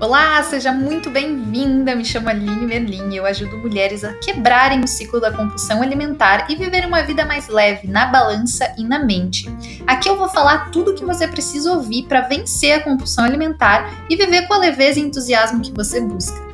Olá, 0.00 0.42
seja 0.42 0.72
muito 0.72 1.10
bem-vinda. 1.10 1.94
Me 1.94 2.06
chamo 2.06 2.30
Aline 2.30 2.64
Merlin 2.64 3.10
e 3.10 3.18
eu 3.18 3.26
ajudo 3.26 3.58
mulheres 3.58 4.02
a 4.02 4.14
quebrarem 4.14 4.80
o 4.80 4.88
ciclo 4.88 5.20
da 5.20 5.30
compulsão 5.30 5.82
alimentar 5.82 6.50
e 6.50 6.56
viver 6.56 6.86
uma 6.86 7.02
vida 7.02 7.26
mais 7.26 7.48
leve 7.48 7.86
na 7.86 8.06
balança 8.06 8.74
e 8.78 8.82
na 8.82 9.04
mente. 9.04 9.46
Aqui 9.86 10.08
eu 10.08 10.16
vou 10.16 10.30
falar 10.30 10.70
tudo 10.70 10.92
o 10.92 10.94
que 10.94 11.04
você 11.04 11.28
precisa 11.28 11.70
ouvir 11.74 12.04
para 12.04 12.22
vencer 12.22 12.72
a 12.72 12.80
compulsão 12.82 13.24
alimentar 13.24 14.06
e 14.08 14.16
viver 14.16 14.48
com 14.48 14.54
a 14.54 14.58
leveza 14.58 14.98
e 14.98 15.02
entusiasmo 15.02 15.60
que 15.60 15.70
você 15.70 16.00
busca. 16.00 16.49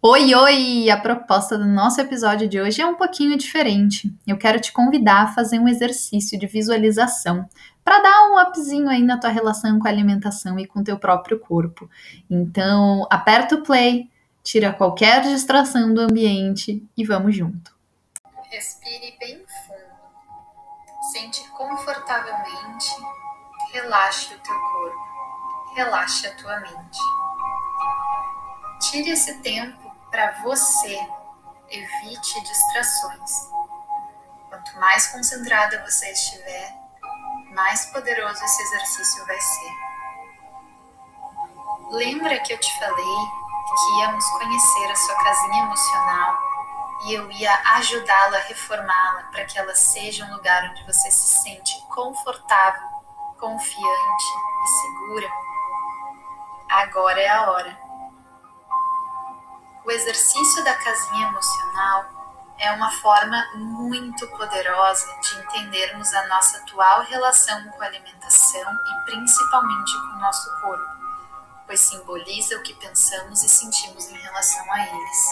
Oi, 0.00 0.32
oi! 0.32 0.88
A 0.90 0.96
proposta 0.96 1.58
do 1.58 1.66
nosso 1.66 2.00
episódio 2.00 2.48
de 2.48 2.60
hoje 2.60 2.80
é 2.80 2.86
um 2.86 2.94
pouquinho 2.94 3.36
diferente. 3.36 4.14
Eu 4.24 4.38
quero 4.38 4.60
te 4.60 4.70
convidar 4.70 5.24
a 5.24 5.34
fazer 5.34 5.58
um 5.58 5.66
exercício 5.66 6.38
de 6.38 6.46
visualização 6.46 7.48
para 7.84 8.00
dar 8.00 8.28
um 8.28 8.40
upzinho 8.40 8.88
aí 8.88 9.02
na 9.02 9.18
tua 9.18 9.30
relação 9.30 9.76
com 9.76 9.88
a 9.88 9.90
alimentação 9.90 10.56
e 10.56 10.68
com 10.68 10.78
o 10.78 10.84
teu 10.84 10.96
próprio 11.00 11.40
corpo. 11.40 11.90
Então, 12.30 13.08
aperta 13.10 13.56
o 13.56 13.62
play, 13.64 14.08
tira 14.44 14.72
qualquer 14.72 15.22
distração 15.22 15.92
do 15.92 16.02
ambiente 16.02 16.80
e 16.96 17.04
vamos 17.04 17.34
junto. 17.34 17.74
Respire 18.52 19.16
bem 19.18 19.44
fundo. 19.66 21.10
Sente 21.10 21.42
confortavelmente. 21.50 22.86
Relaxe 23.72 24.32
o 24.32 24.38
teu 24.38 24.54
corpo. 24.54 25.74
Relaxe 25.74 26.28
a 26.28 26.36
tua 26.36 26.60
mente. 26.60 26.98
Tire 28.80 29.10
esse 29.10 29.42
tempo 29.42 29.87
para 30.10 30.32
você. 30.42 30.98
Evite 31.70 32.40
distrações. 32.44 33.30
Quanto 34.48 34.80
mais 34.80 35.06
concentrada 35.08 35.84
você 35.84 36.10
estiver, 36.10 36.74
mais 37.52 37.86
poderoso 37.86 38.42
esse 38.42 38.62
exercício 38.62 39.26
vai 39.26 39.40
ser. 39.40 39.88
Lembra 41.90 42.38
que 42.40 42.52
eu 42.52 42.58
te 42.58 42.78
falei 42.78 43.04
que 43.68 44.00
íamos 44.00 44.24
conhecer 44.30 44.90
a 44.90 44.96
sua 44.96 45.14
casinha 45.16 45.62
emocional 45.64 46.38
e 47.04 47.14
eu 47.14 47.30
ia 47.30 47.54
ajudá-la 47.76 48.38
a 48.38 48.42
reformá-la 48.42 49.22
para 49.30 49.44
que 49.44 49.58
ela 49.58 49.74
seja 49.74 50.24
um 50.24 50.34
lugar 50.34 50.70
onde 50.70 50.84
você 50.84 51.10
se 51.10 51.42
sente 51.42 51.80
confortável, 51.88 52.88
confiante 53.38 54.24
e 54.64 54.68
segura? 54.80 55.30
Agora 56.68 57.20
é 57.20 57.28
a 57.28 57.50
hora. 57.50 57.87
O 59.88 59.90
exercício 59.90 60.62
da 60.64 60.74
casinha 60.74 61.28
emocional 61.28 62.04
é 62.58 62.70
uma 62.72 62.90
forma 63.00 63.42
muito 63.54 64.28
poderosa 64.36 65.06
de 65.18 65.40
entendermos 65.40 66.12
a 66.12 66.26
nossa 66.26 66.58
atual 66.58 67.04
relação 67.04 67.70
com 67.70 67.82
a 67.82 67.86
alimentação 67.86 68.60
e 68.60 69.04
principalmente 69.06 69.92
com 69.94 70.16
o 70.16 70.20
nosso 70.20 70.60
corpo, 70.60 70.90
pois 71.66 71.80
simboliza 71.80 72.58
o 72.58 72.62
que 72.62 72.74
pensamos 72.74 73.42
e 73.42 73.48
sentimos 73.48 74.08
em 74.08 74.18
relação 74.18 74.70
a 74.70 74.78
eles. 74.88 75.26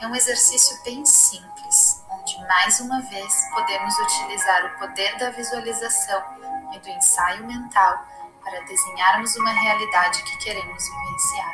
É 0.00 0.06
um 0.08 0.16
exercício 0.16 0.76
bem 0.82 1.06
simples, 1.06 2.04
onde 2.10 2.36
mais 2.48 2.80
uma 2.80 3.02
vez 3.02 3.32
podemos 3.54 3.96
utilizar 4.00 4.64
o 4.64 4.78
poder 4.80 5.16
da 5.16 5.30
visualização 5.30 6.20
e 6.72 6.78
do 6.80 6.88
ensaio 6.88 7.46
mental 7.46 8.04
para 8.42 8.64
desenharmos 8.64 9.36
uma 9.36 9.52
realidade 9.52 10.24
que 10.24 10.38
queremos 10.38 10.88
vivenciar. 10.88 11.53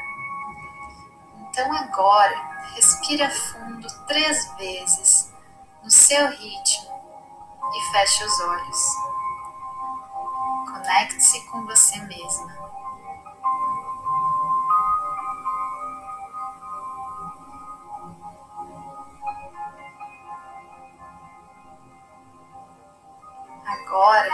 Então 1.61 1.75
agora, 1.75 2.35
respire 2.75 3.23
a 3.23 3.31
fundo 3.31 3.87
três 4.07 4.51
vezes 4.55 5.31
no 5.85 5.91
seu 5.91 6.27
ritmo 6.31 6.91
e 7.75 7.93
feche 7.93 8.25
os 8.25 8.41
olhos. 8.41 8.79
Conecte-se 10.73 11.39
com 11.51 11.67
você 11.67 11.99
mesma. 11.99 12.51
Agora, 23.67 24.31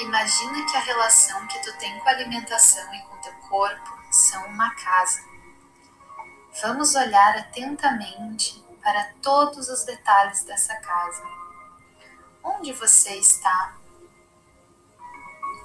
imagina 0.00 0.64
que 0.64 0.76
a 0.78 0.80
relação 0.80 1.46
que 1.46 1.58
tu 1.58 1.76
tem 1.76 2.00
com 2.00 2.08
a 2.08 2.12
alimentação 2.12 2.94
e 2.94 3.02
com 3.02 3.18
teu 3.18 3.34
corpo 3.50 3.98
são 4.10 4.46
uma 4.46 4.74
casa. 4.76 5.28
Vamos 6.58 6.94
olhar 6.96 7.38
atentamente 7.38 8.62
para 8.82 9.12
todos 9.22 9.68
os 9.68 9.84
detalhes 9.84 10.42
dessa 10.44 10.74
casa. 10.76 11.22
Onde 12.42 12.72
você 12.72 13.14
está? 13.14 13.74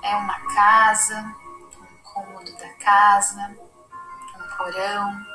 É 0.03 0.16
uma 0.16 0.40
casa, 0.53 1.35
um 1.79 1.97
cômodo 2.03 2.56
da 2.57 2.69
casa, 2.75 3.57
um 4.35 4.57
porão? 4.57 5.25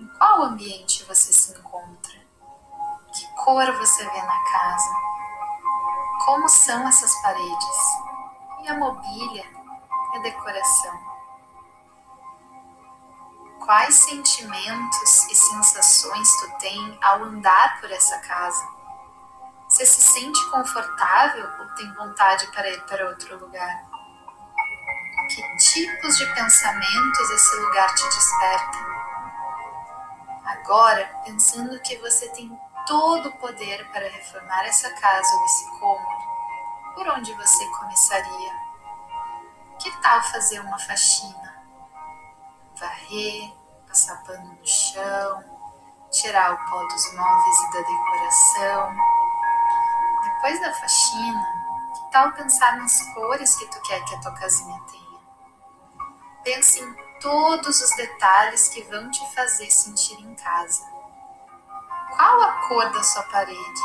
Em 0.00 0.06
qual 0.18 0.42
ambiente 0.42 1.04
você 1.04 1.32
se 1.32 1.52
encontra? 1.52 2.20
Que 3.14 3.26
cor 3.44 3.72
você 3.78 4.04
vê 4.04 4.22
na 4.22 4.44
casa? 4.50 4.90
Como 6.24 6.48
são 6.48 6.88
essas 6.88 7.14
paredes? 7.22 7.78
E 8.62 8.68
a 8.68 8.74
mobília? 8.74 9.44
E 10.12 10.18
a 10.18 10.22
decoração? 10.22 11.09
Quais 13.70 13.94
sentimentos 13.94 15.26
e 15.30 15.34
sensações 15.36 16.28
tu 16.40 16.58
tem 16.58 16.98
ao 17.00 17.22
andar 17.22 17.80
por 17.80 17.88
essa 17.92 18.18
casa? 18.18 18.68
Você 19.68 19.86
se 19.86 20.00
sente 20.00 20.50
confortável 20.50 21.48
ou 21.60 21.66
tem 21.76 21.94
vontade 21.94 22.48
para 22.48 22.68
ir 22.68 22.84
para 22.86 23.06
outro 23.06 23.38
lugar? 23.38 23.84
Que 25.28 25.56
tipos 25.58 26.18
de 26.18 26.26
pensamentos 26.34 27.30
esse 27.30 27.56
lugar 27.58 27.94
te 27.94 28.02
desperta? 28.08 28.78
Agora, 30.46 31.06
pensando 31.24 31.80
que 31.82 31.96
você 31.98 32.28
tem 32.30 32.50
todo 32.88 33.28
o 33.28 33.36
poder 33.36 33.88
para 33.92 34.08
reformar 34.08 34.66
essa 34.66 34.90
casa 34.94 35.36
ou 35.36 35.44
esse 35.44 35.70
cômodo, 35.78 36.24
por 36.96 37.08
onde 37.10 37.32
você 37.34 37.64
começaria? 37.78 38.52
Que 39.78 39.92
tal 40.02 40.20
fazer 40.24 40.58
uma 40.58 40.78
faxina? 40.80 41.62
Varrer, 42.74 43.59
passar 43.90 44.22
pano 44.22 44.44
no 44.44 44.66
chão, 44.66 45.44
tirar 46.12 46.54
o 46.54 46.70
pó 46.70 46.84
dos 46.84 47.12
móveis 47.12 47.60
e 47.60 47.72
da 47.72 47.80
decoração. 47.80 48.96
Depois 50.22 50.60
da 50.60 50.72
faxina, 50.74 51.46
que 51.94 52.12
tal 52.12 52.32
pensar 52.32 52.76
nas 52.76 53.02
cores 53.14 53.56
que 53.56 53.66
tu 53.66 53.82
quer 53.82 54.04
que 54.04 54.14
a 54.14 54.20
tua 54.20 54.32
casinha 54.34 54.80
tenha? 54.92 55.20
Pense 56.44 56.80
em 56.80 56.94
todos 57.20 57.80
os 57.82 57.96
detalhes 57.96 58.68
que 58.68 58.82
vão 58.82 59.10
te 59.10 59.34
fazer 59.34 59.68
sentir 59.68 60.20
em 60.20 60.34
casa. 60.36 60.84
Qual 62.16 62.42
a 62.42 62.52
cor 62.68 62.88
da 62.90 63.02
sua 63.02 63.24
parede? 63.24 63.82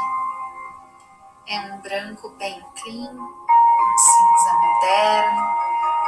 É 1.47 1.59
um 1.61 1.81
branco 1.81 2.29
bem 2.37 2.63
clean, 2.75 3.11
um 3.11 3.97
cinza 3.97 4.53
moderno, 4.53 5.41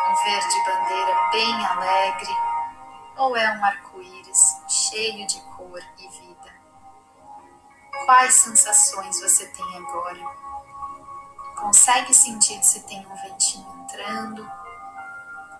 um 0.07 0.15
verde 0.23 0.65
bandeira 0.65 1.29
bem 1.31 1.65
alegre, 1.65 2.37
ou 3.17 3.35
é 3.35 3.51
um 3.51 3.65
arco-íris 3.65 3.86
cheio 4.89 5.27
de 5.27 5.39
cor 5.55 5.81
e 5.97 6.07
vida? 6.07 6.53
Quais 8.05 8.33
sensações 8.35 9.19
você 9.19 9.47
tem 9.47 9.77
agora? 9.77 10.19
Consegue 11.55 12.13
sentir 12.13 12.63
se 12.63 12.81
tem 12.83 13.05
um 13.05 13.15
ventinho 13.15 13.83
entrando? 13.83 14.49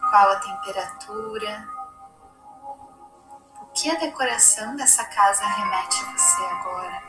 Qual 0.09 0.31
a 0.31 0.39
temperatura? 0.39 1.67
O 3.61 3.66
que 3.73 3.89
a 3.89 3.95
decoração 3.95 4.75
dessa 4.75 5.03
casa 5.05 5.45
remete 5.45 6.01
a 6.01 6.11
você 6.17 6.45
agora? 6.45 7.03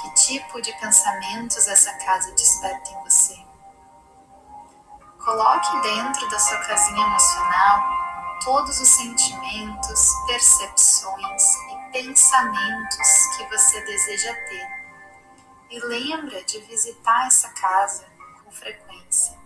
Que 0.00 0.14
tipo 0.26 0.60
de 0.60 0.72
pensamentos 0.74 1.66
essa 1.68 1.92
casa 2.04 2.32
desperta 2.32 2.90
em 2.90 3.02
você? 3.04 3.46
Coloque 5.24 5.80
dentro 5.80 6.28
da 6.28 6.38
sua 6.38 6.58
casinha 6.58 7.06
emocional 7.06 8.05
todos 8.44 8.80
os 8.80 8.88
sentimentos, 8.88 10.10
percepções 10.26 11.42
e 11.72 11.92
pensamentos 11.92 13.26
que 13.36 13.44
você 13.46 13.80
deseja 13.84 14.32
ter. 14.32 14.86
E 15.70 15.80
lembra 15.80 16.42
de 16.44 16.60
visitar 16.60 17.26
essa 17.26 17.48
casa 17.50 18.06
com 18.42 18.50
frequência. 18.50 19.36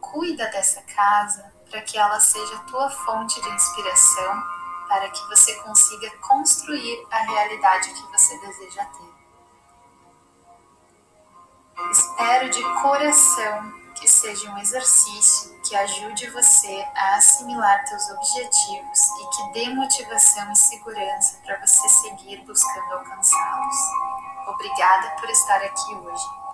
Cuida 0.00 0.46
dessa 0.50 0.82
casa 0.82 1.52
para 1.70 1.82
que 1.82 1.98
ela 1.98 2.20
seja 2.20 2.58
tua 2.60 2.90
fonte 2.90 3.40
de 3.40 3.48
inspiração 3.48 4.42
para 4.88 5.10
que 5.10 5.28
você 5.28 5.54
consiga 5.56 6.10
construir 6.18 7.06
a 7.10 7.18
realidade 7.18 7.92
que 7.92 8.02
você 8.12 8.38
deseja 8.38 8.84
ter. 8.84 9.16
Espero 11.90 12.48
de 12.50 12.62
coração 12.80 13.85
que 13.98 14.08
seja 14.08 14.50
um 14.50 14.58
exercício 14.58 15.58
que 15.66 15.74
ajude 15.74 16.30
você 16.30 16.86
a 16.94 17.16
assimilar 17.16 17.84
teus 17.84 18.10
objetivos 18.10 19.00
e 19.20 19.36
que 19.36 19.52
dê 19.52 19.68
motivação 19.70 20.52
e 20.52 20.56
segurança 20.56 21.38
para 21.44 21.58
você 21.64 21.88
seguir 21.88 22.44
buscando 22.44 22.92
alcançá-los. 22.92 23.76
Obrigada 24.48 25.10
por 25.20 25.28
estar 25.28 25.62
aqui 25.62 25.94
hoje. 25.94 26.45